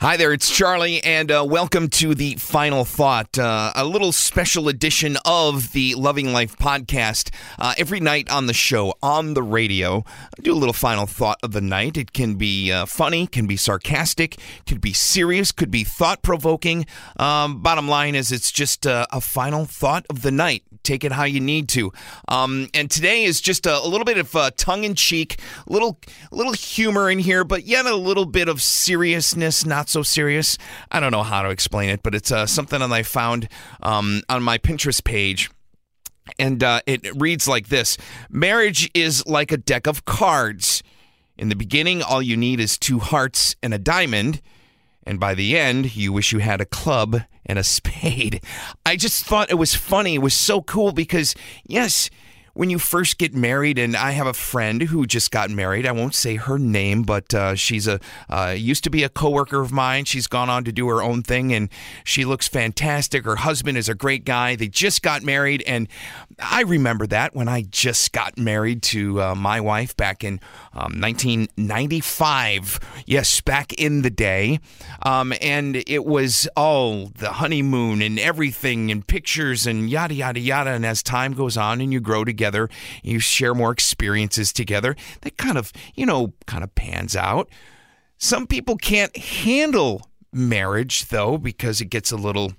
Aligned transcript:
Hi 0.00 0.16
there, 0.16 0.32
it's 0.32 0.48
Charlie, 0.48 1.02
and 1.02 1.28
uh, 1.28 1.44
welcome 1.44 1.88
to 1.88 2.14
the 2.14 2.36
final 2.36 2.84
thought, 2.84 3.36
uh, 3.36 3.72
a 3.74 3.84
little 3.84 4.12
special 4.12 4.68
edition 4.68 5.16
of 5.24 5.72
the 5.72 5.96
Loving 5.96 6.32
Life 6.32 6.56
podcast. 6.56 7.34
Uh, 7.58 7.74
every 7.76 7.98
night 7.98 8.30
on 8.30 8.46
the 8.46 8.54
show, 8.54 8.94
on 9.02 9.34
the 9.34 9.42
radio, 9.42 10.04
I 10.06 10.40
do 10.40 10.52
a 10.52 10.54
little 10.54 10.72
final 10.72 11.06
thought 11.06 11.40
of 11.42 11.50
the 11.50 11.60
night. 11.60 11.96
It 11.96 12.12
can 12.12 12.36
be 12.36 12.70
uh, 12.70 12.86
funny, 12.86 13.26
can 13.26 13.48
be 13.48 13.56
sarcastic, 13.56 14.38
could 14.68 14.80
be 14.80 14.92
serious, 14.92 15.50
could 15.50 15.72
be 15.72 15.82
thought 15.82 16.22
provoking. 16.22 16.86
Um, 17.16 17.60
bottom 17.60 17.88
line 17.88 18.14
is, 18.14 18.30
it's 18.30 18.52
just 18.52 18.86
uh, 18.86 19.04
a 19.10 19.20
final 19.20 19.64
thought 19.64 20.06
of 20.10 20.22
the 20.22 20.30
night. 20.30 20.62
Take 20.84 21.02
it 21.02 21.10
how 21.10 21.24
you 21.24 21.40
need 21.40 21.68
to. 21.70 21.92
Um, 22.28 22.68
and 22.72 22.88
today 22.88 23.24
is 23.24 23.40
just 23.40 23.66
a, 23.66 23.76
a 23.76 23.86
little 23.86 24.04
bit 24.04 24.16
of 24.16 24.34
uh, 24.36 24.52
tongue 24.56 24.84
in 24.84 24.94
cheek, 24.94 25.40
little 25.66 25.98
little 26.30 26.52
humor 26.52 27.10
in 27.10 27.18
here, 27.18 27.42
but 27.42 27.64
yet 27.64 27.84
a 27.84 27.96
little 27.96 28.24
bit 28.24 28.48
of 28.48 28.62
seriousness, 28.62 29.66
not 29.66 29.87
so 29.88 30.02
serious. 30.02 30.58
I 30.90 31.00
don't 31.00 31.12
know 31.12 31.22
how 31.22 31.42
to 31.42 31.50
explain 31.50 31.90
it, 31.90 32.02
but 32.02 32.14
it's 32.14 32.30
uh, 32.30 32.46
something 32.46 32.80
that 32.80 32.92
I 32.92 33.02
found 33.02 33.48
um, 33.82 34.22
on 34.28 34.42
my 34.42 34.58
Pinterest 34.58 35.02
page. 35.02 35.50
And 36.38 36.62
uh, 36.62 36.80
it 36.86 37.08
reads 37.16 37.48
like 37.48 37.68
this 37.68 37.96
Marriage 38.28 38.90
is 38.94 39.26
like 39.26 39.52
a 39.52 39.56
deck 39.56 39.86
of 39.86 40.04
cards. 40.04 40.82
In 41.36 41.48
the 41.48 41.56
beginning, 41.56 42.02
all 42.02 42.20
you 42.20 42.36
need 42.36 42.60
is 42.60 42.76
two 42.76 42.98
hearts 42.98 43.56
and 43.62 43.72
a 43.72 43.78
diamond. 43.78 44.42
And 45.04 45.18
by 45.18 45.34
the 45.34 45.56
end, 45.56 45.96
you 45.96 46.12
wish 46.12 46.32
you 46.32 46.40
had 46.40 46.60
a 46.60 46.66
club 46.66 47.22
and 47.46 47.58
a 47.58 47.64
spade. 47.64 48.42
I 48.84 48.96
just 48.96 49.24
thought 49.24 49.50
it 49.50 49.54
was 49.54 49.74
funny. 49.74 50.16
It 50.16 50.22
was 50.22 50.34
so 50.34 50.60
cool 50.60 50.92
because, 50.92 51.34
yes, 51.64 52.10
when 52.58 52.70
you 52.70 52.78
first 52.80 53.18
get 53.18 53.36
married, 53.36 53.78
and 53.78 53.94
I 53.94 54.10
have 54.10 54.26
a 54.26 54.32
friend 54.32 54.82
who 54.82 55.06
just 55.06 55.30
got 55.30 55.48
married. 55.48 55.86
I 55.86 55.92
won't 55.92 56.16
say 56.16 56.34
her 56.34 56.58
name, 56.58 57.04
but 57.04 57.32
uh, 57.32 57.54
she's 57.54 57.86
a 57.86 58.00
uh, 58.28 58.52
used 58.58 58.82
to 58.82 58.90
be 58.90 59.04
a 59.04 59.08
coworker 59.08 59.60
of 59.60 59.70
mine. 59.70 60.06
She's 60.06 60.26
gone 60.26 60.50
on 60.50 60.64
to 60.64 60.72
do 60.72 60.88
her 60.88 61.00
own 61.00 61.22
thing, 61.22 61.54
and 61.54 61.68
she 62.02 62.24
looks 62.24 62.48
fantastic. 62.48 63.24
Her 63.24 63.36
husband 63.36 63.78
is 63.78 63.88
a 63.88 63.94
great 63.94 64.24
guy. 64.24 64.56
They 64.56 64.66
just 64.66 65.02
got 65.02 65.22
married, 65.22 65.62
and 65.68 65.86
I 66.40 66.62
remember 66.62 67.06
that 67.08 67.34
when 67.34 67.48
I 67.48 67.62
just 67.62 68.12
got 68.12 68.38
married 68.38 68.82
to 68.84 69.20
uh, 69.20 69.34
my 69.34 69.60
wife 69.60 69.96
back 69.96 70.22
in 70.22 70.40
um, 70.72 71.00
1995. 71.00 72.80
Yes, 73.06 73.40
back 73.40 73.72
in 73.72 74.02
the 74.02 74.10
day, 74.10 74.60
um, 75.02 75.32
and 75.40 75.82
it 75.86 76.04
was 76.04 76.48
all 76.56 77.06
the 77.06 77.32
honeymoon 77.32 78.02
and 78.02 78.18
everything, 78.20 78.90
and 78.90 79.06
pictures 79.06 79.66
and 79.66 79.90
yada 79.90 80.14
yada 80.14 80.38
yada. 80.38 80.70
And 80.70 80.86
as 80.86 81.02
time 81.02 81.32
goes 81.32 81.56
on, 81.56 81.80
and 81.80 81.92
you 81.92 82.00
grow 82.00 82.24
together, 82.24 82.68
you 83.02 83.18
share 83.18 83.54
more 83.54 83.72
experiences 83.72 84.52
together. 84.52 84.94
That 85.22 85.36
kind 85.36 85.58
of 85.58 85.72
you 85.94 86.06
know 86.06 86.34
kind 86.46 86.62
of 86.62 86.74
pans 86.74 87.16
out. 87.16 87.48
Some 88.18 88.46
people 88.46 88.76
can't 88.76 89.16
handle 89.16 90.02
marriage 90.32 91.06
though 91.08 91.38
because 91.38 91.80
it 91.80 91.86
gets 91.86 92.12
a 92.12 92.16
little 92.16 92.52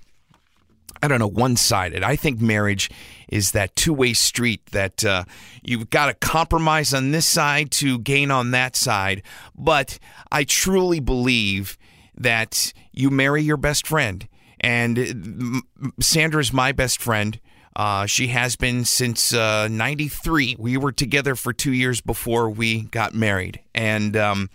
I 1.02 1.08
don't 1.08 1.18
know, 1.18 1.28
one 1.28 1.56
sided. 1.56 2.02
I 2.02 2.16
think 2.16 2.40
marriage 2.40 2.90
is 3.28 3.52
that 3.52 3.74
two 3.76 3.92
way 3.92 4.12
street 4.12 4.66
that 4.72 5.04
uh, 5.04 5.24
you've 5.62 5.90
got 5.90 6.06
to 6.06 6.14
compromise 6.14 6.92
on 6.92 7.10
this 7.10 7.26
side 7.26 7.70
to 7.72 7.98
gain 7.98 8.30
on 8.30 8.50
that 8.50 8.76
side. 8.76 9.22
But 9.56 9.98
I 10.30 10.44
truly 10.44 11.00
believe 11.00 11.78
that 12.16 12.72
you 12.92 13.10
marry 13.10 13.42
your 13.42 13.56
best 13.56 13.86
friend. 13.86 14.26
And 14.60 15.62
Sandra's 16.00 16.52
my 16.52 16.72
best 16.72 17.00
friend. 17.00 17.40
Uh, 17.74 18.04
she 18.04 18.26
has 18.26 18.56
been 18.56 18.84
since 18.84 19.32
uh, 19.32 19.68
93. 19.68 20.56
We 20.58 20.76
were 20.76 20.92
together 20.92 21.34
for 21.34 21.52
two 21.52 21.72
years 21.72 22.00
before 22.00 22.50
we 22.50 22.82
got 22.82 23.14
married. 23.14 23.60
And 23.74 24.16
um, 24.16 24.50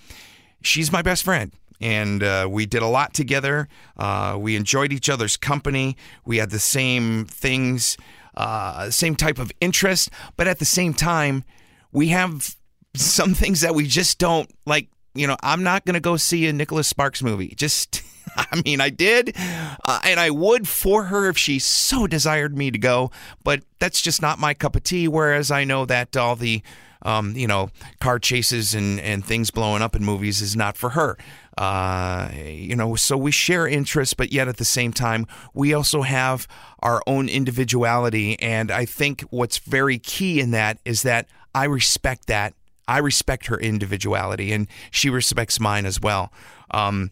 she's 0.61 0.91
my 0.91 1.01
best 1.01 1.23
friend 1.23 1.51
and 1.81 2.23
uh, 2.23 2.47
we 2.49 2.65
did 2.65 2.81
a 2.81 2.87
lot 2.87 3.13
together. 3.13 3.67
Uh, 3.97 4.37
we 4.39 4.55
enjoyed 4.55 4.93
each 4.93 5.09
other's 5.09 5.37
company. 5.37 5.97
We 6.25 6.37
had 6.37 6.49
the 6.49 6.59
same 6.59 7.25
things, 7.25 7.97
uh, 8.35 8.89
same 8.89 9.15
type 9.15 9.39
of 9.39 9.51
interest, 9.61 10.09
but 10.37 10.47
at 10.47 10.59
the 10.59 10.65
same 10.65 10.93
time, 10.93 11.43
we 11.91 12.09
have 12.09 12.55
some 12.95 13.33
things 13.33 13.61
that 13.61 13.75
we 13.75 13.87
just 13.87 14.19
don't 14.19 14.49
like. 14.65 14.89
You 15.15 15.27
know, 15.27 15.37
I'm 15.41 15.63
not 15.63 15.85
going 15.85 15.95
to 15.95 15.99
go 15.99 16.17
see 16.17 16.45
a 16.47 16.53
Nicholas 16.53 16.87
Sparks 16.87 17.23
movie. 17.23 17.53
Just, 17.55 18.03
I 18.37 18.61
mean, 18.63 18.81
I 18.81 18.89
did, 18.89 19.35
uh, 19.37 19.99
and 20.03 20.19
I 20.19 20.29
would 20.29 20.67
for 20.67 21.05
her 21.05 21.27
if 21.29 21.37
she 21.37 21.59
so 21.59 22.05
desired 22.07 22.57
me 22.57 22.71
to 22.71 22.77
go, 22.77 23.11
but 23.43 23.63
that's 23.79 24.01
just 24.01 24.21
not 24.21 24.39
my 24.39 24.53
cup 24.53 24.75
of 24.75 24.83
tea. 24.83 25.07
Whereas 25.07 25.51
I 25.51 25.63
know 25.63 25.85
that 25.85 26.15
all 26.17 26.35
the 26.35 26.61
um, 27.05 27.35
you 27.35 27.45
know, 27.45 27.69
car 27.99 28.17
chases 28.17 28.73
and, 28.73 28.99
and 28.99 29.23
things 29.23 29.51
blowing 29.51 29.83
up 29.83 29.95
in 29.95 30.03
movies 30.03 30.41
is 30.41 30.55
not 30.55 30.75
for 30.75 30.89
her. 30.91 31.17
Uh, 31.55 32.29
you 32.33 32.75
know, 32.75 32.95
so 32.95 33.15
we 33.15 33.31
share 33.31 33.67
interests, 33.67 34.15
but 34.15 34.33
yet 34.33 34.47
at 34.47 34.57
the 34.57 34.65
same 34.65 34.91
time, 34.91 35.27
we 35.53 35.73
also 35.73 36.01
have 36.01 36.47
our 36.79 37.01
own 37.05 37.29
individuality. 37.29 38.37
And 38.41 38.71
I 38.71 38.85
think 38.85 39.21
what's 39.29 39.59
very 39.59 39.99
key 39.99 40.39
in 40.39 40.51
that 40.51 40.79
is 40.83 41.03
that 41.03 41.27
I 41.53 41.65
respect 41.65 42.25
that. 42.27 42.55
I 42.87 42.99
respect 42.99 43.47
her 43.47 43.57
individuality, 43.57 44.51
and 44.51 44.67
she 44.91 45.09
respects 45.09 45.59
mine 45.59 45.85
as 45.85 45.99
well. 46.01 46.31
Um, 46.71 47.11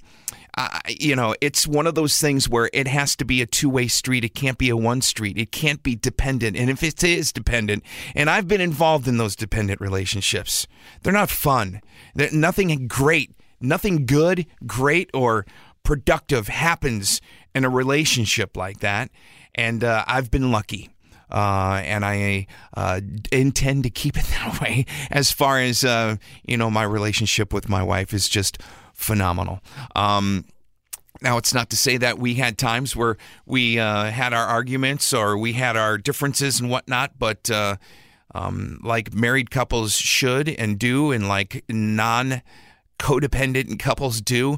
I, 0.56 0.82
you 0.88 1.16
know, 1.16 1.36
it's 1.42 1.68
one 1.68 1.88
of 1.88 1.96
those 1.96 2.20
things 2.20 2.48
where 2.48 2.70
it 2.74 2.88
has 2.88 3.16
to 3.16 3.26
be 3.26 3.42
a 3.42 3.46
two 3.48 3.70
way 3.70 3.88
street. 3.88 4.24
It 4.24 4.36
can't 4.36 4.58
be 4.58 4.70
a 4.70 4.78
one 4.78 5.02
street. 5.02 5.38
It 5.38 5.52
can't 5.52 5.82
be 5.82 5.96
dependent. 5.96 6.56
And 6.56 6.70
if 6.70 6.84
it 6.84 7.04
is 7.04 7.32
dependent, 7.32 7.84
and 8.16 8.30
I've 8.30 8.48
been 8.48 8.62
involved 8.62 9.08
in 9.08 9.18
those 9.18 9.36
dependent 9.36 9.82
relationships, 9.82 10.68
they're 11.02 11.14
not 11.14 11.30
fun. 11.30 11.82
They're 12.14 12.32
nothing 12.32 12.88
great, 12.88 13.32
nothing 13.60 14.06
good, 14.06 14.46
great, 14.66 15.10
or 15.14 15.46
productive 15.84 16.48
happens 16.48 17.20
in 17.56 17.66
a 17.66 17.70
relationship 17.70 18.56
like 18.56 18.80
that. 18.80 19.10
And 19.56 19.84
uh, 19.84 20.04
I've 20.08 20.32
been 20.32 20.52
lucky. 20.52 20.93
Uh, 21.32 21.82
and 21.84 22.06
I 22.06 22.48
uh, 22.76 23.02
intend 23.32 23.84
to 23.84 23.90
keep 23.90 24.18
it 24.18 24.26
that 24.30 24.62
way. 24.62 24.86
As 25.10 25.32
far 25.32 25.60
as 25.60 25.84
uh, 25.84 26.18
you 26.46 26.58
know, 26.58 26.70
my 26.70 26.84
relationship 26.84 27.54
with 27.54 27.70
my 27.70 27.84
wife 27.84 28.14
is 28.14 28.30
just 28.30 28.60
phenomenal. 28.94 29.60
Um, 29.96 30.46
now, 31.22 31.38
it's 31.38 31.54
not 31.54 31.70
to 31.70 31.78
say 31.78 31.98
that 31.98 32.20
we 32.20 32.36
had 32.36 32.58
times 32.58 32.96
where 32.96 33.18
we 33.46 33.80
uh, 33.80 34.12
had 34.12 34.34
our 34.34 34.46
arguments 34.46 35.14
or 35.14 35.38
we 35.38 35.54
had 35.54 35.78
our 35.78 35.98
differences 35.98 36.60
and 36.60 36.70
whatnot, 36.70 37.18
but 37.18 37.50
uh, 37.50 37.78
um, 38.36 38.80
like 38.84 39.14
married 39.14 39.50
couples 39.50 39.94
should 39.94 40.50
and 40.50 40.78
do, 40.78 41.12
and 41.12 41.30
like 41.30 41.64
non 41.70 42.42
codependent 43.00 43.80
couples 43.80 44.20
do, 44.22 44.58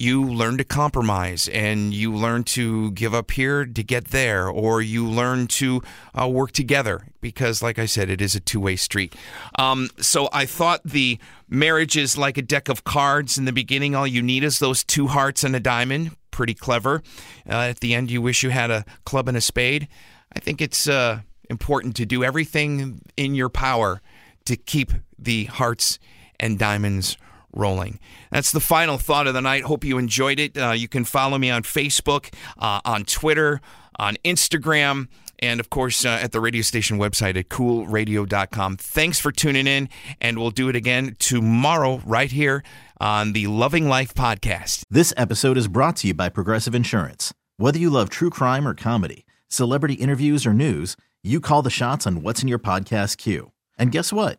you 0.00 0.24
learn 0.24 0.56
to 0.56 0.64
compromise 0.64 1.46
and 1.48 1.92
you 1.92 2.14
learn 2.14 2.42
to 2.42 2.90
give 2.92 3.14
up 3.14 3.30
here 3.32 3.66
to 3.66 3.82
get 3.82 4.06
there, 4.06 4.48
or 4.48 4.80
you 4.80 5.06
learn 5.06 5.46
to 5.46 5.82
uh, 6.18 6.26
work 6.26 6.52
together 6.52 7.06
because, 7.20 7.62
like 7.62 7.78
I 7.78 7.84
said, 7.84 8.08
it 8.08 8.22
is 8.22 8.34
a 8.34 8.40
two 8.40 8.60
way 8.60 8.76
street. 8.76 9.14
Um, 9.58 9.90
so 9.98 10.30
I 10.32 10.46
thought 10.46 10.80
the 10.84 11.18
marriage 11.50 11.98
is 11.98 12.16
like 12.16 12.38
a 12.38 12.42
deck 12.42 12.70
of 12.70 12.82
cards. 12.82 13.36
In 13.36 13.44
the 13.44 13.52
beginning, 13.52 13.94
all 13.94 14.06
you 14.06 14.22
need 14.22 14.42
is 14.42 14.58
those 14.58 14.82
two 14.82 15.08
hearts 15.08 15.44
and 15.44 15.54
a 15.54 15.60
diamond. 15.60 16.16
Pretty 16.30 16.54
clever. 16.54 17.02
Uh, 17.46 17.68
at 17.68 17.80
the 17.80 17.94
end, 17.94 18.10
you 18.10 18.22
wish 18.22 18.42
you 18.42 18.48
had 18.48 18.70
a 18.70 18.86
club 19.04 19.28
and 19.28 19.36
a 19.36 19.40
spade. 19.42 19.86
I 20.34 20.40
think 20.40 20.62
it's 20.62 20.88
uh, 20.88 21.20
important 21.50 21.94
to 21.96 22.06
do 22.06 22.24
everything 22.24 23.02
in 23.18 23.34
your 23.34 23.50
power 23.50 24.00
to 24.46 24.56
keep 24.56 24.92
the 25.18 25.44
hearts 25.44 25.98
and 26.38 26.58
diamonds 26.58 27.18
rolling. 27.52 27.98
That's 28.30 28.52
the 28.52 28.60
final 28.60 28.98
thought 28.98 29.26
of 29.26 29.34
the 29.34 29.40
night. 29.40 29.64
Hope 29.64 29.84
you 29.84 29.98
enjoyed 29.98 30.38
it. 30.38 30.56
Uh, 30.56 30.72
you 30.72 30.88
can 30.88 31.04
follow 31.04 31.38
me 31.38 31.50
on 31.50 31.62
Facebook, 31.62 32.32
uh, 32.58 32.80
on 32.84 33.04
Twitter, 33.04 33.60
on 33.98 34.16
Instagram, 34.24 35.08
and 35.38 35.60
of 35.60 35.70
course 35.70 36.04
uh, 36.04 36.18
at 36.22 36.32
the 36.32 36.40
radio 36.40 36.62
station 36.62 36.98
website 36.98 37.36
at 37.36 37.48
coolradio.com. 37.48 38.76
Thanks 38.76 39.18
for 39.18 39.32
tuning 39.32 39.66
in, 39.66 39.88
and 40.20 40.38
we'll 40.38 40.50
do 40.50 40.68
it 40.68 40.76
again 40.76 41.16
tomorrow 41.18 42.00
right 42.04 42.30
here 42.30 42.62
on 43.00 43.32
the 43.32 43.46
Loving 43.46 43.88
Life 43.88 44.14
podcast. 44.14 44.84
This 44.90 45.12
episode 45.16 45.56
is 45.56 45.68
brought 45.68 45.96
to 45.96 46.08
you 46.08 46.14
by 46.14 46.28
Progressive 46.28 46.74
Insurance. 46.74 47.32
Whether 47.56 47.78
you 47.78 47.90
love 47.90 48.08
true 48.10 48.30
crime 48.30 48.66
or 48.66 48.74
comedy, 48.74 49.26
celebrity 49.48 49.94
interviews 49.94 50.46
or 50.46 50.54
news, 50.54 50.96
you 51.22 51.40
call 51.40 51.62
the 51.62 51.70
shots 51.70 52.06
on 52.06 52.22
what's 52.22 52.42
in 52.42 52.48
your 52.48 52.58
podcast 52.58 53.18
queue. 53.18 53.52
And 53.78 53.92
guess 53.92 54.12
what? 54.12 54.38